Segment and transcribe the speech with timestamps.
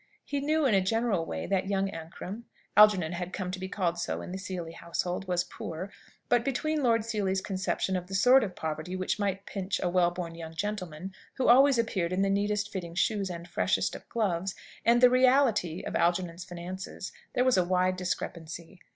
[0.25, 3.99] He knew in a general way that young Ancram (Algernon had come to be called
[3.99, 5.91] so in the Seely household) was poor;
[6.27, 10.09] but between Lord Seely's conception of the sort of poverty which might pinch a well
[10.09, 14.55] born young gentleman, who always appeared in the neatest fitting shoes and freshest of gloves,
[14.83, 18.81] and the reality of Algernon's finances, there was a wide discrepancy.